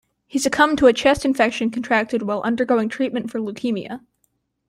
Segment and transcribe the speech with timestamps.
[0.25, 4.01] He succumbed to a chest infection contracted while undergoing treatment for leukemia.